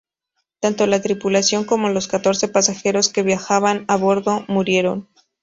Tanto 0.61 0.87
la 0.87 0.99
tripulación 0.99 1.63
como 1.63 1.89
los 1.89 2.07
catorce 2.07 2.47
pasajeros 2.47 3.09
que 3.09 3.21
viajaban 3.21 3.85
a 3.87 3.97
bordo 3.97 4.45
murieron. 4.47 5.07